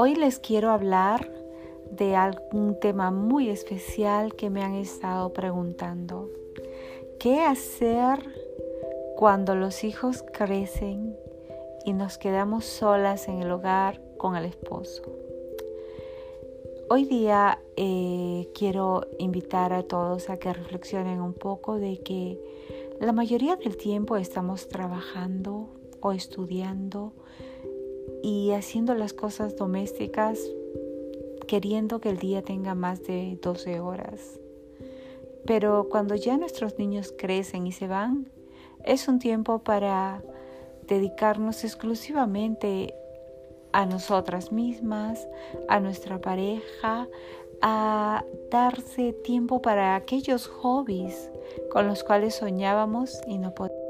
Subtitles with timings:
[0.00, 1.28] Hoy les quiero hablar
[1.90, 6.30] de algún tema muy especial que me han estado preguntando.
[7.18, 8.20] ¿Qué hacer
[9.16, 11.16] cuando los hijos crecen
[11.84, 15.02] y nos quedamos solas en el hogar con el esposo?
[16.88, 22.38] Hoy día eh, quiero invitar a todos a que reflexionen un poco de que
[23.00, 25.70] la mayoría del tiempo estamos trabajando
[26.00, 27.14] o estudiando
[28.22, 30.38] y haciendo las cosas domésticas
[31.46, 34.38] queriendo que el día tenga más de 12 horas.
[35.46, 38.30] Pero cuando ya nuestros niños crecen y se van,
[38.84, 40.22] es un tiempo para
[40.86, 42.94] dedicarnos exclusivamente
[43.72, 45.26] a nosotras mismas,
[45.68, 47.08] a nuestra pareja,
[47.60, 51.30] a darse tiempo para aquellos hobbies
[51.70, 53.88] con los cuales soñábamos y no podíamos.